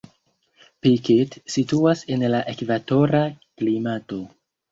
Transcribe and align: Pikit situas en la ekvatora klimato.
Pikit 0.85 1.35
situas 1.57 2.01
en 2.15 2.25
la 2.35 2.41
ekvatora 2.53 3.23
klimato. 3.61 4.19